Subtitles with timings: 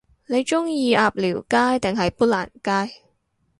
[0.25, 2.47] 你鍾意鴨寮街定係砵蘭
[2.87, 2.91] 街？